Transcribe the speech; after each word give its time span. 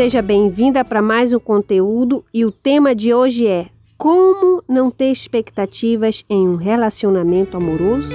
seja 0.00 0.22
bem-vinda 0.22 0.82
para 0.82 1.02
mais 1.02 1.34
um 1.34 1.38
conteúdo 1.38 2.24
e 2.32 2.42
o 2.46 2.50
tema 2.50 2.94
de 2.94 3.12
hoje 3.12 3.46
é 3.46 3.66
Como 3.98 4.64
não 4.66 4.90
ter 4.90 5.10
expectativas 5.10 6.24
em 6.26 6.48
um 6.48 6.56
relacionamento 6.56 7.54
amoroso? 7.54 8.08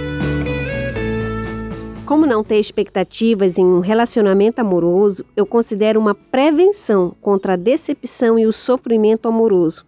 Como 2.04 2.26
não 2.26 2.44
ter 2.44 2.58
expectativas 2.58 3.60
em 3.60 3.64
um 3.64 3.82
relacionamento 3.82 4.60
amoroso, 4.60 5.24
eu 5.36 5.46
considero 5.46 6.00
uma 6.00 6.16
prevenção 6.16 7.16
contra 7.22 7.54
a 7.54 7.56
decepção 7.56 8.40
e 8.40 8.48
o 8.48 8.52
sofrimento 8.52 9.28
amoroso. 9.28 9.86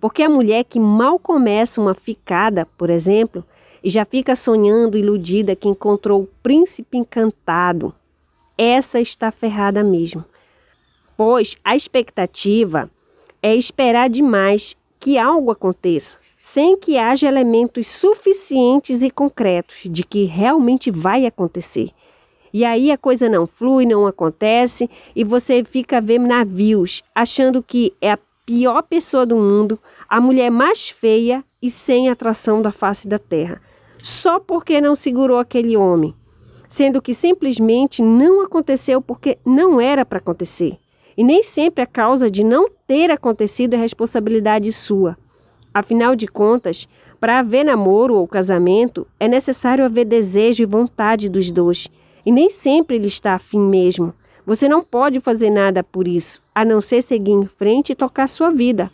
Porque 0.00 0.24
a 0.24 0.28
mulher 0.28 0.64
que 0.64 0.80
mal 0.80 1.16
começa 1.16 1.80
uma 1.80 1.94
ficada, 1.94 2.66
por 2.76 2.90
exemplo, 2.90 3.44
e 3.84 3.88
já 3.88 4.04
fica 4.04 4.34
sonhando 4.34 4.98
iludida 4.98 5.54
que 5.54 5.68
encontrou 5.68 6.22
o 6.22 6.28
príncipe 6.42 6.98
encantado, 6.98 7.94
essa 8.58 9.00
está 9.00 9.30
ferrada 9.30 9.84
mesmo. 9.84 10.24
Pois 11.16 11.56
a 11.64 11.74
expectativa 11.74 12.90
é 13.42 13.54
esperar 13.54 14.10
demais 14.10 14.76
que 14.98 15.18
algo 15.18 15.50
aconteça, 15.50 16.18
sem 16.38 16.76
que 16.76 16.98
haja 16.98 17.28
elementos 17.28 17.86
suficientes 17.86 19.02
e 19.02 19.10
concretos 19.10 19.82
de 19.84 20.02
que 20.04 20.24
realmente 20.24 20.90
vai 20.90 21.26
acontecer. 21.26 21.90
E 22.52 22.64
aí 22.64 22.90
a 22.90 22.98
coisa 22.98 23.28
não 23.28 23.46
flui, 23.46 23.86
não 23.86 24.06
acontece, 24.06 24.90
e 25.14 25.22
você 25.22 25.62
fica 25.62 26.00
vendo 26.00 26.26
navios, 26.26 27.02
achando 27.14 27.62
que 27.62 27.92
é 28.00 28.12
a 28.12 28.18
pior 28.44 28.82
pessoa 28.82 29.26
do 29.26 29.36
mundo, 29.36 29.78
a 30.08 30.20
mulher 30.20 30.50
mais 30.50 30.88
feia 30.88 31.44
e 31.60 31.70
sem 31.70 32.08
atração 32.08 32.62
da 32.62 32.72
face 32.72 33.06
da 33.06 33.18
terra, 33.18 33.60
só 34.02 34.38
porque 34.38 34.80
não 34.80 34.94
segurou 34.94 35.38
aquele 35.38 35.76
homem 35.76 36.14
sendo 36.68 37.00
que 37.00 37.14
simplesmente 37.14 38.02
não 38.02 38.42
aconteceu 38.42 39.00
porque 39.00 39.38
não 39.44 39.80
era 39.80 40.04
para 40.04 40.18
acontecer. 40.18 40.78
E 41.16 41.24
nem 41.24 41.42
sempre 41.42 41.82
a 41.82 41.86
causa 41.86 42.30
de 42.30 42.44
não 42.44 42.68
ter 42.86 43.10
acontecido 43.10 43.74
é 43.74 43.76
responsabilidade 43.76 44.72
sua. 44.72 45.16
Afinal 45.72 46.14
de 46.14 46.26
contas, 46.26 46.88
para 47.18 47.38
haver 47.38 47.64
namoro 47.64 48.14
ou 48.14 48.28
casamento, 48.28 49.06
é 49.18 49.26
necessário 49.26 49.84
haver 49.84 50.04
desejo 50.04 50.62
e 50.62 50.66
vontade 50.66 51.28
dos 51.28 51.50
dois. 51.50 51.88
E 52.24 52.30
nem 52.30 52.50
sempre 52.50 52.96
ele 52.96 53.06
está 53.06 53.34
afim 53.34 53.60
mesmo. 53.60 54.12
Você 54.44 54.68
não 54.68 54.82
pode 54.82 55.18
fazer 55.20 55.50
nada 55.50 55.82
por 55.82 56.06
isso, 56.06 56.40
a 56.54 56.64
não 56.64 56.80
ser 56.80 57.02
seguir 57.02 57.32
em 57.32 57.46
frente 57.46 57.92
e 57.92 57.96
tocar 57.96 58.28
sua 58.28 58.50
vida. 58.50 58.90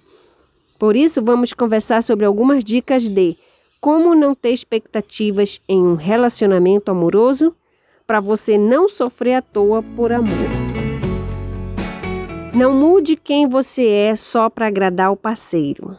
Por 0.78 0.96
isso, 0.96 1.22
vamos 1.22 1.52
conversar 1.52 2.02
sobre 2.02 2.24
algumas 2.24 2.64
dicas 2.64 3.08
de 3.08 3.36
como 3.80 4.14
não 4.14 4.34
ter 4.34 4.50
expectativas 4.50 5.60
em 5.68 5.82
um 5.82 5.94
relacionamento 5.94 6.90
amoroso 6.90 7.54
para 8.06 8.20
você 8.20 8.56
não 8.56 8.88
sofrer 8.88 9.34
à 9.34 9.42
toa 9.42 9.82
por 9.82 10.12
amor. 10.12 10.71
Não 12.54 12.74
mude 12.74 13.16
quem 13.16 13.48
você 13.48 13.88
é 13.88 14.14
só 14.14 14.50
para 14.50 14.66
agradar 14.66 15.10
o 15.10 15.16
parceiro. 15.16 15.96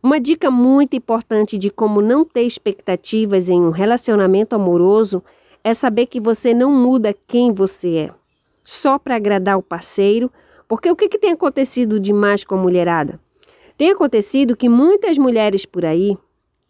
Uma 0.00 0.20
dica 0.20 0.52
muito 0.52 0.94
importante 0.94 1.58
de 1.58 1.68
como 1.68 2.00
não 2.00 2.24
ter 2.24 2.42
expectativas 2.42 3.48
em 3.48 3.60
um 3.60 3.70
relacionamento 3.70 4.54
amoroso 4.54 5.20
é 5.64 5.74
saber 5.74 6.06
que 6.06 6.20
você 6.20 6.54
não 6.54 6.70
muda 6.70 7.12
quem 7.26 7.52
você 7.52 7.96
é 7.96 8.10
só 8.62 9.00
para 9.00 9.16
agradar 9.16 9.58
o 9.58 9.62
parceiro, 9.62 10.30
porque 10.68 10.88
o 10.88 10.94
que, 10.94 11.08
que 11.08 11.18
tem 11.18 11.32
acontecido 11.32 11.98
demais 11.98 12.44
com 12.44 12.54
a 12.54 12.58
mulherada? 12.58 13.18
Tem 13.76 13.90
acontecido 13.90 14.56
que 14.56 14.68
muitas 14.68 15.18
mulheres 15.18 15.66
por 15.66 15.84
aí, 15.84 16.16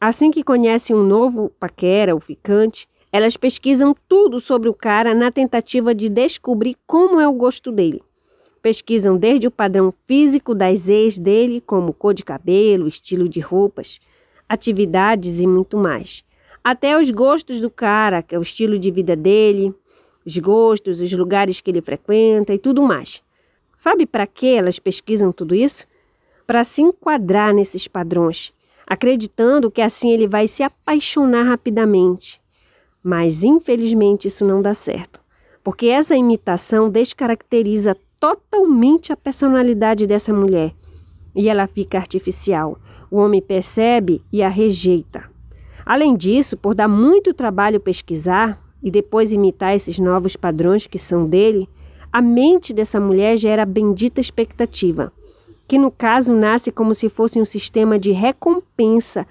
assim 0.01 0.31
que 0.31 0.43
conhecem 0.43 0.97
um 0.97 1.03
novo 1.03 1.51
paquera 1.61 2.15
ou 2.15 2.21
ficante, 2.21 2.89
elas 3.13 3.37
pesquisam 3.37 3.95
tudo 4.09 4.41
sobre 4.41 4.71
o 4.71 4.75
cara 4.75 5.15
na 5.15 5.31
tentativa 5.31 5.95
de 5.95 6.09
descobrir 6.09 6.75
como 6.87 7.21
é 7.21 7.29
o 7.29 7.33
gosto 7.33 7.71
dele. 7.71 8.03
Pesquisam 8.67 9.17
desde 9.17 9.47
o 9.47 9.51
padrão 9.53 9.95
físico 10.09 10.53
das 10.53 10.89
ex 10.89 11.21
dele, 11.21 11.61
como 11.61 11.93
cor 11.93 12.13
de 12.13 12.25
cabelo, 12.25 12.89
estilo 12.89 13.29
de 13.29 13.39
roupas, 13.39 14.01
atividades 14.49 15.39
e 15.39 15.47
muito 15.47 15.77
mais, 15.77 16.25
até 16.65 16.99
os 16.99 17.09
gostos 17.13 17.61
do 17.61 17.71
cara, 17.71 18.25
que 18.25 18.35
é 18.35 18.39
o 18.41 18.43
estilo 18.43 18.77
de 18.77 18.91
vida 18.91 19.15
dele, 19.15 19.73
os 20.25 20.37
gostos, 20.39 21.01
os 21.01 21.13
lugares 21.13 21.61
que 21.61 21.71
ele 21.71 21.81
frequenta 21.81 22.53
e 22.53 22.59
tudo 22.59 22.83
mais. 22.83 23.23
Sabe 23.77 24.05
para 24.05 24.27
que 24.27 24.49
elas 24.49 24.81
pesquisam 24.81 25.31
tudo 25.31 25.55
isso? 25.55 25.87
Para 26.45 26.65
se 26.65 26.83
enquadrar 26.83 27.55
nesses 27.55 27.87
padrões, 27.87 28.53
acreditando 28.85 29.71
que 29.71 29.81
assim 29.81 30.11
ele 30.11 30.27
vai 30.27 30.49
se 30.49 30.65
apaixonar 30.65 31.45
rapidamente. 31.45 32.41
Mas 33.01 33.45
infelizmente 33.45 34.27
isso 34.27 34.45
não 34.45 34.61
dá 34.61 34.75
certo, 34.75 35.21
porque 35.63 35.87
essa 35.87 36.17
imitação 36.17 36.91
descaracteriza 36.91 37.97
totalmente 38.19 39.13
a 39.13 39.17
personalidade 39.17 40.07
dessa 40.07 40.33
mulher 40.33 40.75
e 41.35 41.49
ela 41.49 41.67
fica 41.67 41.99
artificial. 41.99 42.79
O 43.11 43.19
homem 43.19 43.41
percebe 43.41 44.23
e 44.33 44.43
a 44.43 44.49
rejeita. 44.49 45.31
Além 45.85 46.17
disso, 46.17 46.57
por 46.57 46.75
dar 46.75 46.89
muito 46.89 47.33
trabalho 47.33 47.79
pesquisar 47.79 48.61
e 48.83 48.91
depois 48.91 49.33
imitar 49.33 49.75
esses 49.77 49.99
novos 49.99 50.37
padrões 50.37 50.87
que 50.87 50.99
são 50.99 51.27
dele, 51.29 51.69
a 52.13 52.21
mente 52.21 52.73
dessa 52.73 52.99
mulher 52.99 53.37
gera 53.37 53.63
a 53.63 53.67
bendita 53.67 54.21
expectativa, 54.21 55.13
que 55.69 55.79
no 55.79 55.91
caso 55.91 56.33
nasce 56.33 56.73
como 56.73 56.95
se 56.95 57.09
fosse 57.09 57.41
um 57.41 57.45
sistema 57.45 57.99
de 57.99 58.13
recompensa 58.13 59.27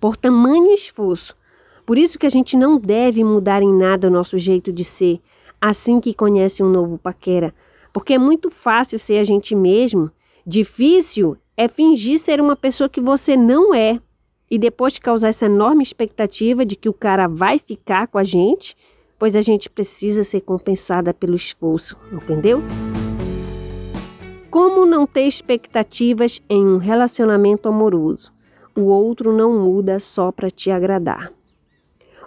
por 0.00 0.16
tamanho 0.16 0.72
esforço 0.72 1.36
por 1.84 1.98
isso 1.98 2.18
que 2.18 2.26
a 2.26 2.30
gente 2.30 2.56
não 2.56 2.78
deve 2.78 3.24
mudar 3.24 3.62
em 3.62 3.72
nada 3.72 4.06
o 4.06 4.10
nosso 4.10 4.38
jeito 4.38 4.72
de 4.72 4.84
ser 4.84 5.20
assim 5.60 6.00
que 6.00 6.14
conhece 6.14 6.62
um 6.62 6.68
novo 6.68 6.98
paquera, 6.98 7.54
porque 7.92 8.14
é 8.14 8.18
muito 8.18 8.50
fácil 8.50 8.98
ser 8.98 9.18
a 9.18 9.24
gente 9.24 9.54
mesmo, 9.54 10.10
difícil 10.46 11.36
é 11.56 11.68
fingir 11.68 12.18
ser 12.18 12.40
uma 12.40 12.56
pessoa 12.56 12.88
que 12.88 13.00
você 13.00 13.36
não 13.36 13.74
é 13.74 14.00
e 14.50 14.58
depois 14.58 14.98
causar 14.98 15.28
essa 15.28 15.46
enorme 15.46 15.82
expectativa 15.82 16.64
de 16.64 16.76
que 16.76 16.88
o 16.88 16.92
cara 16.92 17.26
vai 17.26 17.58
ficar 17.58 18.06
com 18.06 18.18
a 18.18 18.24
gente, 18.24 18.76
pois 19.18 19.36
a 19.36 19.40
gente 19.40 19.70
precisa 19.70 20.24
ser 20.24 20.40
compensada 20.40 21.14
pelo 21.14 21.34
esforço, 21.34 21.96
entendeu? 22.12 22.62
Como 24.50 24.84
não 24.84 25.06
ter 25.06 25.22
expectativas 25.22 26.42
em 26.48 26.66
um 26.66 26.76
relacionamento 26.76 27.68
amoroso? 27.68 28.32
O 28.76 28.82
outro 28.82 29.32
não 29.32 29.58
muda 29.58 29.98
só 29.98 30.30
para 30.30 30.50
te 30.50 30.70
agradar. 30.70 31.32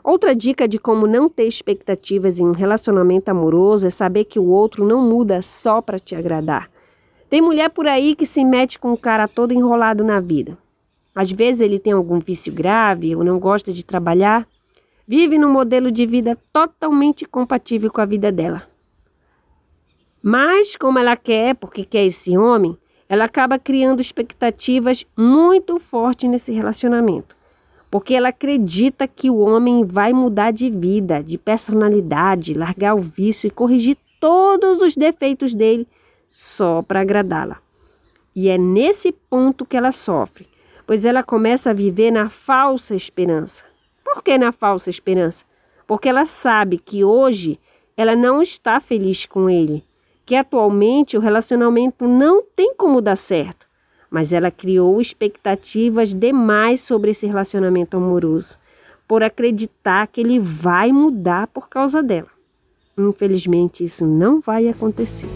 Outra 0.05 0.35
dica 0.35 0.67
de 0.67 0.77
como 0.77 1.07
não 1.07 1.27
ter 1.27 1.47
expectativas 1.47 2.37
em 2.37 2.45
um 2.45 2.51
relacionamento 2.51 3.29
amoroso 3.29 3.87
é 3.87 3.89
saber 3.89 4.25
que 4.25 4.37
o 4.37 4.45
outro 4.45 4.85
não 4.85 5.01
muda 5.01 5.41
só 5.41 5.81
para 5.81 5.97
te 5.97 6.15
agradar. 6.15 6.69
Tem 7.27 7.41
mulher 7.41 7.71
por 7.71 7.87
aí 7.87 8.13
que 8.13 8.27
se 8.27 8.45
mete 8.45 8.77
com 8.77 8.93
o 8.93 8.97
cara 8.97 9.27
todo 9.27 9.51
enrolado 9.51 10.03
na 10.03 10.19
vida. 10.19 10.55
Às 11.15 11.31
vezes 11.31 11.59
ele 11.59 11.79
tem 11.79 11.91
algum 11.91 12.19
vício 12.19 12.53
grave 12.53 13.15
ou 13.15 13.23
não 13.23 13.39
gosta 13.39 13.73
de 13.73 13.83
trabalhar, 13.83 14.47
vive 15.07 15.39
num 15.39 15.51
modelo 15.51 15.91
de 15.91 16.05
vida 16.05 16.37
totalmente 16.53 17.25
compatível 17.25 17.91
com 17.91 17.99
a 17.99 18.05
vida 18.05 18.31
dela. 18.31 18.61
Mas, 20.21 20.75
como 20.75 20.99
ela 20.99 21.15
quer, 21.15 21.55
porque 21.55 21.83
quer 21.83 22.05
esse 22.05 22.37
homem, 22.37 22.77
ela 23.09 23.25
acaba 23.25 23.57
criando 23.57 24.01
expectativas 24.01 25.03
muito 25.17 25.79
fortes 25.79 26.29
nesse 26.29 26.51
relacionamento 26.51 27.35
porque 27.95 28.13
ela 28.13 28.27
acredita 28.27 29.07
que 29.07 29.29
o 29.29 29.37
homem 29.37 29.85
vai 29.85 30.11
mudar 30.11 30.51
de 30.51 30.69
vida, 30.69 31.23
de 31.23 31.37
personalidade, 31.37 32.53
largar 32.53 32.93
o 32.93 32.99
vício 32.99 33.47
e 33.47 33.49
corrigir 33.49 33.95
todos 34.19 34.81
os 34.81 34.97
defeitos 34.97 35.55
dele 35.55 35.87
só 36.29 36.81
para 36.81 36.99
agradá-la. 36.99 37.57
E 38.35 38.49
é 38.49 38.57
nesse 38.57 39.13
ponto 39.13 39.65
que 39.65 39.77
ela 39.77 39.93
sofre, 39.93 40.45
pois 40.85 41.05
ela 41.05 41.23
começa 41.23 41.69
a 41.69 41.73
viver 41.73 42.11
na 42.11 42.27
falsa 42.27 42.93
esperança. 42.93 43.63
Por 44.03 44.21
que 44.21 44.37
na 44.37 44.51
falsa 44.51 44.89
esperança? 44.89 45.45
Porque 45.87 46.09
ela 46.09 46.25
sabe 46.25 46.77
que 46.77 47.01
hoje 47.01 47.57
ela 47.95 48.13
não 48.13 48.41
está 48.41 48.81
feliz 48.81 49.25
com 49.25 49.49
ele, 49.49 49.85
que 50.25 50.35
atualmente 50.35 51.15
o 51.15 51.21
relacionamento 51.21 52.05
não 52.05 52.43
tem 52.43 52.75
como 52.75 52.99
dar 52.99 53.15
certo 53.15 53.64
mas 54.09 54.33
ela 54.33 54.51
criou 54.51 54.99
expectativas 55.01 56.13
demais 56.13 56.81
sobre 56.81 57.11
esse 57.11 57.25
relacionamento 57.25 57.97
amoroso, 57.97 58.57
por 59.07 59.23
acreditar 59.23 60.07
que 60.07 60.21
ele 60.21 60.39
vai 60.39 60.91
mudar 60.91 61.47
por 61.47 61.69
causa 61.69 62.01
dela. 62.01 62.29
Infelizmente, 62.97 63.83
isso 63.83 64.05
não 64.05 64.39
vai 64.39 64.67
acontecer. 64.67 65.27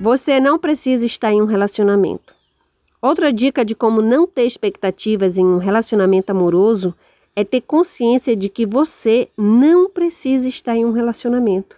Você 0.00 0.40
não 0.40 0.58
precisa 0.58 1.04
estar 1.04 1.32
em 1.32 1.42
um 1.42 1.46
relacionamento. 1.46 2.34
Outra 3.02 3.32
dica 3.32 3.64
de 3.64 3.74
como 3.74 4.00
não 4.00 4.26
ter 4.26 4.44
expectativas 4.44 5.36
em 5.36 5.44
um 5.44 5.58
relacionamento 5.58 6.30
amoroso 6.30 6.94
é 7.34 7.44
ter 7.44 7.60
consciência 7.60 8.36
de 8.36 8.48
que 8.48 8.66
você 8.66 9.28
não 9.36 9.88
precisa 9.88 10.48
estar 10.48 10.76
em 10.76 10.84
um 10.84 10.92
relacionamento. 10.92 11.76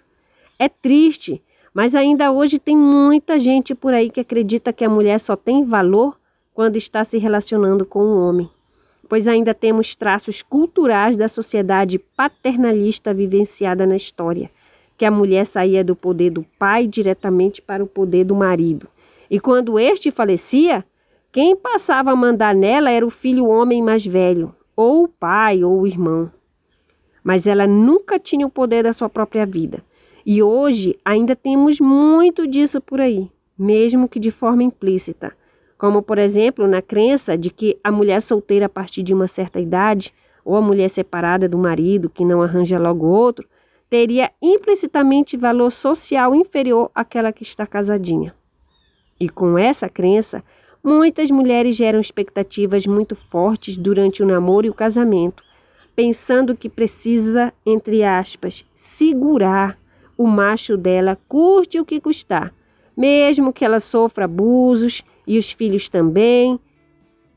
É 0.58 0.68
triste 0.68 1.42
mas 1.74 1.94
ainda 1.94 2.30
hoje 2.30 2.58
tem 2.58 2.76
muita 2.76 3.38
gente 3.38 3.74
por 3.74 3.94
aí 3.94 4.10
que 4.10 4.20
acredita 4.20 4.72
que 4.72 4.84
a 4.84 4.90
mulher 4.90 5.18
só 5.18 5.36
tem 5.36 5.64
valor 5.64 6.18
quando 6.52 6.76
está 6.76 7.02
se 7.02 7.16
relacionando 7.16 7.86
com 7.86 8.04
um 8.04 8.28
homem, 8.28 8.48
pois 9.08 9.26
ainda 9.26 9.54
temos 9.54 9.96
traços 9.96 10.42
culturais 10.42 11.16
da 11.16 11.28
sociedade 11.28 11.98
paternalista 11.98 13.14
vivenciada 13.14 13.86
na 13.86 13.96
história, 13.96 14.50
que 14.98 15.04
a 15.04 15.10
mulher 15.10 15.46
saía 15.46 15.82
do 15.82 15.96
poder 15.96 16.30
do 16.30 16.44
pai 16.58 16.86
diretamente 16.86 17.62
para 17.62 17.82
o 17.82 17.86
poder 17.86 18.24
do 18.24 18.34
marido. 18.34 18.86
E 19.30 19.40
quando 19.40 19.78
este 19.78 20.10
falecia, 20.10 20.84
quem 21.32 21.56
passava 21.56 22.12
a 22.12 22.16
mandar 22.16 22.54
nela 22.54 22.90
era 22.90 23.06
o 23.06 23.10
filho 23.10 23.46
homem 23.46 23.82
mais 23.82 24.04
velho, 24.04 24.54
ou 24.76 25.04
o 25.04 25.08
pai 25.08 25.64
ou 25.64 25.80
o 25.80 25.86
irmão. 25.86 26.30
Mas 27.24 27.46
ela 27.46 27.66
nunca 27.66 28.18
tinha 28.18 28.46
o 28.46 28.50
poder 28.50 28.82
da 28.82 28.92
sua 28.92 29.08
própria 29.08 29.46
vida. 29.46 29.82
E 30.24 30.42
hoje 30.42 30.96
ainda 31.04 31.34
temos 31.34 31.80
muito 31.80 32.46
disso 32.46 32.80
por 32.80 33.00
aí, 33.00 33.30
mesmo 33.58 34.08
que 34.08 34.20
de 34.20 34.30
forma 34.30 34.62
implícita. 34.62 35.32
Como, 35.76 36.00
por 36.00 36.18
exemplo, 36.18 36.66
na 36.68 36.80
crença 36.80 37.36
de 37.36 37.50
que 37.50 37.76
a 37.82 37.90
mulher 37.90 38.22
solteira 38.22 38.66
a 38.66 38.68
partir 38.68 39.02
de 39.02 39.12
uma 39.12 39.26
certa 39.26 39.58
idade, 39.58 40.14
ou 40.44 40.56
a 40.56 40.60
mulher 40.60 40.88
separada 40.88 41.48
do 41.48 41.58
marido 41.58 42.10
que 42.10 42.24
não 42.24 42.42
arranja 42.42 42.78
logo 42.78 43.06
outro, 43.06 43.48
teria 43.88 44.30
implicitamente 44.40 45.36
valor 45.36 45.70
social 45.70 46.34
inferior 46.34 46.90
àquela 46.94 47.32
que 47.32 47.42
está 47.42 47.66
casadinha. 47.66 48.34
E 49.20 49.28
com 49.28 49.58
essa 49.58 49.88
crença, 49.88 50.42
muitas 50.82 51.30
mulheres 51.30 51.76
geram 51.76 52.00
expectativas 52.00 52.86
muito 52.86 53.14
fortes 53.14 53.76
durante 53.76 54.22
o 54.22 54.26
namoro 54.26 54.66
e 54.66 54.70
o 54.70 54.74
casamento, 54.74 55.44
pensando 55.94 56.56
que 56.56 56.68
precisa, 56.68 57.52
entre 57.66 58.02
aspas, 58.02 58.64
segurar 58.74 59.76
o 60.16 60.26
macho 60.26 60.76
dela, 60.76 61.18
curte 61.28 61.80
o 61.80 61.84
que 61.84 62.00
custar, 62.00 62.52
mesmo 62.96 63.52
que 63.52 63.64
ela 63.64 63.80
sofra 63.80 64.24
abusos 64.24 65.02
e 65.26 65.38
os 65.38 65.50
filhos 65.50 65.88
também. 65.88 66.58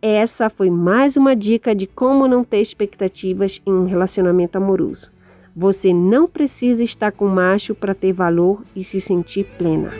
Essa 0.01 0.49
foi 0.49 0.69
mais 0.69 1.17
uma 1.17 1.35
dica 1.35 1.73
de 1.73 1.87
como 1.87 2.27
não 2.27 2.43
ter 2.43 2.61
expectativas 2.61 3.61
em 3.65 3.71
um 3.71 3.85
relacionamento 3.85 4.57
amoroso. 4.57 5.11
Você 5.55 5.93
não 5.93 6.27
precisa 6.27 6.83
estar 6.83 7.11
com 7.11 7.27
macho 7.27 7.73
para 7.73 7.95
ter 7.95 8.11
valor 8.11 8.61
e 8.75 8.83
se 8.83 8.99
sentir 8.99 9.45
plena. 9.57 9.91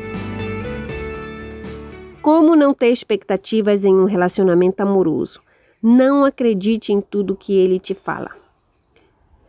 Como 2.22 2.56
não 2.56 2.74
ter 2.74 2.90
expectativas 2.90 3.86
em 3.86 3.94
um 3.94 4.06
relacionamento 4.06 4.82
amoroso? 4.82 5.40
Não 5.82 6.26
acredite 6.26 6.92
em 6.92 7.00
tudo 7.00 7.36
que 7.36 7.54
ele 7.54 7.80
te 7.80 7.94
fala. 7.94 8.45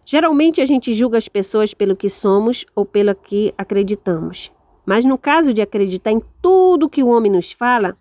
Geralmente 0.06 0.62
a 0.62 0.64
gente 0.64 0.94
julga 0.94 1.19
as 1.19 1.29
pessoas 1.29 1.75
pelo 1.75 1.94
que 1.94 2.08
somos 2.08 2.64
ou 2.75 2.87
pelo 2.87 3.14
que 3.14 3.53
acreditamos. 3.58 4.50
Mas 4.87 5.05
no 5.05 5.19
caso 5.19 5.53
de 5.53 5.61
acreditar 5.61 6.12
em 6.12 6.23
tudo 6.41 6.88
que 6.88 7.03
o 7.03 7.08
homem 7.08 7.31
nos 7.31 7.53
fala, 7.53 7.94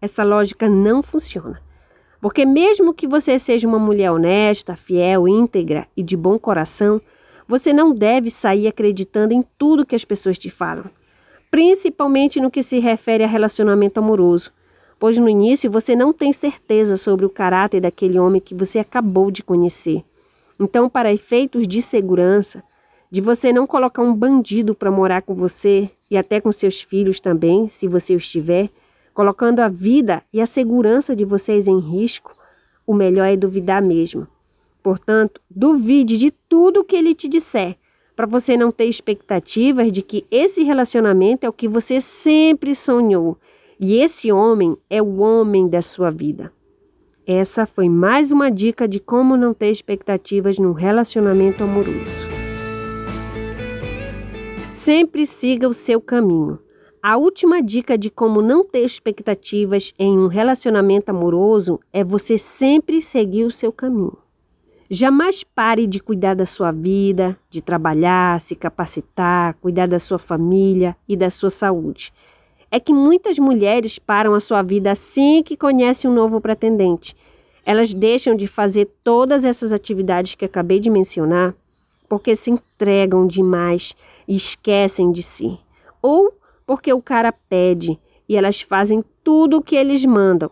essa 0.00 0.24
lógica 0.24 0.68
não 0.68 1.04
funciona. 1.04 1.62
Porque 2.20 2.44
mesmo 2.44 2.92
que 2.92 3.06
você 3.06 3.38
seja 3.38 3.68
uma 3.68 3.78
mulher 3.78 4.10
honesta, 4.10 4.74
fiel, 4.74 5.28
íntegra 5.28 5.86
e 5.96 6.02
de 6.02 6.16
bom 6.16 6.36
coração, 6.36 7.00
você 7.46 7.72
não 7.72 7.94
deve 7.94 8.28
sair 8.28 8.66
acreditando 8.66 9.32
em 9.32 9.44
tudo 9.56 9.86
que 9.86 9.94
as 9.94 10.04
pessoas 10.04 10.36
te 10.36 10.50
falam 10.50 10.90
principalmente 11.50 12.40
no 12.40 12.50
que 12.50 12.62
se 12.62 12.78
refere 12.78 13.24
a 13.24 13.26
relacionamento 13.26 13.98
amoroso, 13.98 14.52
pois 14.98 15.18
no 15.18 15.28
início 15.28 15.70
você 15.70 15.96
não 15.96 16.12
tem 16.12 16.32
certeza 16.32 16.96
sobre 16.96 17.26
o 17.26 17.30
caráter 17.30 17.80
daquele 17.80 18.18
homem 18.18 18.40
que 18.40 18.54
você 18.54 18.78
acabou 18.78 19.30
de 19.30 19.42
conhecer. 19.42 20.04
Então, 20.60 20.90
para 20.90 21.10
efeitos 21.10 21.66
de 21.66 21.80
segurança, 21.80 22.62
de 23.10 23.20
você 23.20 23.50
não 23.50 23.66
colocar 23.66 24.02
um 24.02 24.14
bandido 24.14 24.74
para 24.74 24.90
morar 24.90 25.22
com 25.22 25.34
você 25.34 25.90
e 26.10 26.18
até 26.18 26.38
com 26.38 26.52
seus 26.52 26.82
filhos 26.82 27.18
também, 27.18 27.66
se 27.66 27.88
você 27.88 28.14
os 28.14 28.28
tiver, 28.28 28.68
colocando 29.14 29.60
a 29.60 29.68
vida 29.68 30.22
e 30.32 30.40
a 30.40 30.46
segurança 30.46 31.16
de 31.16 31.24
vocês 31.24 31.66
em 31.66 31.80
risco, 31.80 32.36
o 32.86 32.92
melhor 32.92 33.24
é 33.24 33.36
duvidar 33.36 33.82
mesmo. 33.82 34.28
Portanto, 34.82 35.40
duvide 35.50 36.18
de 36.18 36.30
tudo 36.30 36.84
que 36.84 36.94
ele 36.94 37.14
te 37.14 37.26
disser 37.26 37.76
para 38.14 38.26
você 38.26 38.54
não 38.54 38.70
ter 38.70 38.84
expectativas 38.84 39.90
de 39.90 40.02
que 40.02 40.26
esse 40.30 40.62
relacionamento 40.62 41.44
é 41.44 41.48
o 41.48 41.54
que 41.54 41.66
você 41.66 42.02
sempre 42.02 42.74
sonhou 42.74 43.38
e 43.78 43.96
esse 43.96 44.30
homem 44.30 44.76
é 44.90 45.00
o 45.00 45.20
homem 45.20 45.68
da 45.68 45.80
sua 45.80 46.10
vida. 46.10 46.52
Essa 47.26 47.66
foi 47.66 47.88
mais 47.88 48.32
uma 48.32 48.50
dica 48.50 48.88
de 48.88 48.98
como 48.98 49.36
não 49.36 49.52
ter 49.52 49.70
expectativas 49.70 50.58
num 50.58 50.72
relacionamento 50.72 51.62
amoroso. 51.62 52.30
Sempre 54.72 55.26
siga 55.26 55.68
o 55.68 55.74
seu 55.74 56.00
caminho. 56.00 56.58
A 57.02 57.16
última 57.18 57.62
dica 57.62 57.96
de 57.98 58.10
como 58.10 58.40
não 58.40 58.64
ter 58.64 58.80
expectativas 58.80 59.92
em 59.98 60.18
um 60.18 60.26
relacionamento 60.26 61.10
amoroso 61.10 61.78
é 61.92 62.02
você 62.02 62.38
sempre 62.38 63.02
seguir 63.02 63.44
o 63.44 63.50
seu 63.50 63.70
caminho. 63.70 64.16
Jamais 64.88 65.44
pare 65.44 65.86
de 65.86 66.00
cuidar 66.00 66.34
da 66.34 66.46
sua 66.46 66.72
vida, 66.72 67.38
de 67.48 67.60
trabalhar, 67.60 68.40
se 68.40 68.56
capacitar, 68.56 69.54
cuidar 69.60 69.86
da 69.86 69.98
sua 69.98 70.18
família 70.18 70.96
e 71.06 71.16
da 71.16 71.30
sua 71.30 71.50
saúde. 71.50 72.12
É 72.70 72.78
que 72.78 72.92
muitas 72.92 73.38
mulheres 73.38 73.98
param 73.98 74.34
a 74.34 74.40
sua 74.40 74.62
vida 74.62 74.90
assim 74.90 75.42
que 75.42 75.56
conhecem 75.56 76.10
um 76.10 76.14
novo 76.14 76.40
pretendente. 76.40 77.16
Elas 77.64 77.92
deixam 77.92 78.34
de 78.34 78.46
fazer 78.46 78.88
todas 79.02 79.44
essas 79.44 79.72
atividades 79.72 80.34
que 80.34 80.44
acabei 80.44 80.78
de 80.78 80.88
mencionar 80.88 81.54
porque 82.10 82.34
se 82.34 82.50
entregam 82.50 83.24
demais 83.24 83.94
e 84.26 84.34
esquecem 84.34 85.12
de 85.12 85.22
si. 85.22 85.60
Ou 86.02 86.36
porque 86.66 86.92
o 86.92 87.00
cara 87.00 87.32
pede 87.32 87.96
e 88.28 88.36
elas 88.36 88.60
fazem 88.60 89.04
tudo 89.22 89.58
o 89.58 89.62
que 89.62 89.76
eles 89.76 90.04
mandam. 90.04 90.50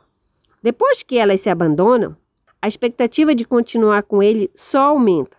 Depois 0.63 1.03
que 1.03 1.19
elas 1.19 1.41
se 1.41 1.51
abandonam, 1.51 2.17
a 2.63 2.69
expectativa 2.69 3.35
de 3.35 3.45
continuar 3.45 4.05
com 4.05 4.23
ele 4.23 4.49
só 4.55 4.87
aumenta. 4.87 5.37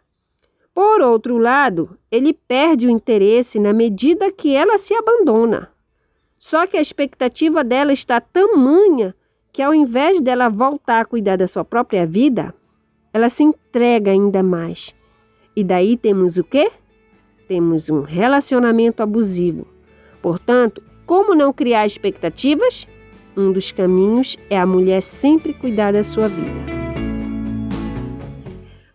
Por 0.74 1.02
outro 1.02 1.38
lado, 1.38 1.98
ele 2.12 2.34
perde 2.34 2.88
o 2.88 2.90
interesse 2.90 3.58
na 3.58 3.72
medida 3.72 4.32
que 4.32 4.54
ela 4.54 4.78
se 4.78 4.94
abandona. 4.94 5.70
Só 6.40 6.66
que 6.66 6.78
a 6.78 6.82
expectativa 6.82 7.66
dela 7.66 7.92
está 7.92 8.22
tamanha 8.22 9.14
que, 9.52 9.62
ao 9.62 9.74
invés 9.74 10.22
dela 10.22 10.48
voltar 10.48 11.02
a 11.02 11.06
cuidar 11.06 11.36
da 11.36 11.46
sua 11.50 11.66
própria 11.66 12.08
vida, 12.08 12.56
ela 13.12 13.28
se 13.28 13.44
entrega 13.44 14.12
ainda 14.12 14.42
mais. 14.42 14.96
E 15.54 15.66
daí 15.66 15.98
temos 15.98 16.38
o 16.38 16.44
quê? 16.46 16.72
Temos 17.46 17.90
um 17.90 18.04
relacionamento 18.04 19.04
abusivo. 19.04 19.68
Portanto, 20.22 20.82
como 21.06 21.36
não 21.36 21.52
criar 21.52 21.86
expectativas? 21.86 22.88
Um 23.36 23.52
dos 23.52 23.74
caminhos 23.74 24.38
é 24.50 24.58
a 24.58 24.66
mulher 24.66 25.02
sempre 25.02 25.54
cuidar 25.54 25.92
da 25.92 26.06
sua 26.06 26.30
vida. 26.30 26.80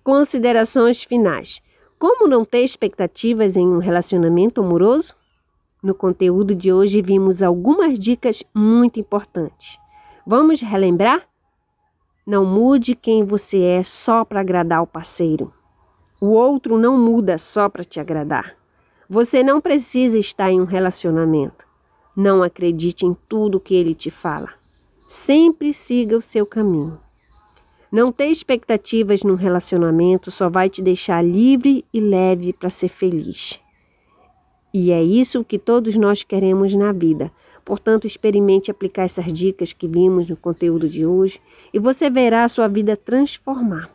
Considerações 0.03 1.03
finais. 1.03 1.61
Como 1.99 2.27
não 2.27 2.43
ter 2.43 2.65
expectativas 2.65 3.55
em 3.55 3.67
um 3.67 3.79
relacionamento 3.79 4.63
amoroso? 4.63 5.15
No 5.85 5.95
conteúdo 5.95 6.55
de 6.55 6.73
hoje 6.73 7.03
vimos 7.03 7.43
algumas 7.43 7.99
dicas 7.99 8.43
muito 8.55 8.99
importantes. 8.99 9.79
Vamos 10.27 10.63
relembrar? 10.63 11.29
Não 12.27 12.43
mude 12.43 12.97
quem 12.97 13.23
você 13.23 13.61
é 13.61 13.83
só 13.83 14.25
para 14.25 14.41
agradar 14.41 14.83
o 14.83 14.87
parceiro. 14.87 15.53
O 16.19 16.29
outro 16.29 16.79
não 16.79 16.97
muda 16.97 17.37
só 17.37 17.69
para 17.69 17.85
te 17.85 18.01
agradar. 18.01 18.57
Você 19.11 19.43
não 19.43 19.61
precisa 19.61 20.19
estar 20.19 20.51
em 20.51 20.59
um 20.59 20.65
relacionamento. 20.65 21.67
Não 22.17 22.43
acredite 22.43 23.05
em 23.05 23.15
tudo 23.29 23.61
que 23.61 23.75
ele 23.75 23.95
te 23.95 24.11
fala. 24.11 24.49
Sempre 25.01 25.75
siga 25.75 26.17
o 26.17 26.23
seu 26.23 26.47
caminho. 26.47 26.99
Não 27.93 28.11
ter 28.11 28.29
expectativas 28.29 29.23
num 29.23 29.35
relacionamento 29.35 30.31
só 30.31 30.49
vai 30.49 30.71
te 30.71 30.81
deixar 30.81 31.23
livre 31.23 31.85
e 31.93 32.01
leve 32.01 32.55
para 32.55 32.71
ser 32.71 32.89
feliz. 32.89 33.63
E 34.77 34.91
é 34.91 35.01
isso 35.01 35.45
que 35.45 35.57
todos 35.57 35.95
nós 35.95 36.25
queremos 36.25 36.75
na 36.75 36.91
vida. 36.91 37.31
Portanto, 37.65 38.09
experimente 38.09 38.73
aplicar 38.73 39.05
essas 39.05 39.33
dicas 39.33 39.73
que 39.73 39.87
vimos 39.87 40.29
no 40.29 40.37
conteúdo 40.37 40.89
de 40.89 41.07
hoje 41.07 41.41
e 41.73 41.79
você 41.79 42.11
verá 42.11 42.43
a 42.43 42.49
sua 42.49 42.67
vida 42.67 42.97
transformar. 42.97 43.89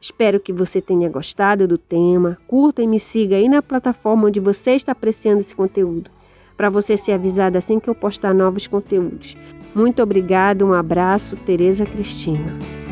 Espero 0.00 0.40
que 0.40 0.50
você 0.50 0.80
tenha 0.80 1.10
gostado 1.10 1.68
do 1.68 1.76
tema. 1.76 2.38
Curta 2.46 2.82
e 2.82 2.86
me 2.86 2.98
siga 2.98 3.36
aí 3.36 3.50
na 3.50 3.60
plataforma 3.60 4.28
onde 4.28 4.40
você 4.40 4.70
está 4.70 4.92
apreciando 4.92 5.40
esse 5.40 5.54
conteúdo, 5.54 6.10
para 6.56 6.70
você 6.70 6.96
ser 6.96 7.12
avisado 7.12 7.58
assim 7.58 7.78
que 7.78 7.88
eu 7.88 7.94
postar 7.94 8.32
novos 8.32 8.66
conteúdos. 8.66 9.36
Muito 9.74 10.02
obrigada, 10.02 10.64
um 10.64 10.72
abraço, 10.72 11.36
Tereza 11.36 11.84
Cristina. 11.84 12.83